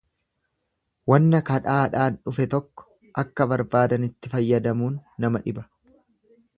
[1.11, 2.89] Wanna kadhaadhaan dhufe tokko
[3.25, 5.69] akka barbaadanitti fayyadamuun nama dhiba.